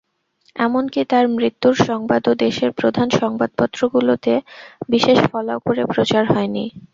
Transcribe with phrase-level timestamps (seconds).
[0.55, 4.33] এমনকি তাঁর মৃত্যুর সংবাদও দেশের প্রধান সংবাদপত্রগুলোতে
[4.89, 6.65] বিশেষ ফলাও করে প্রচার হয়নি।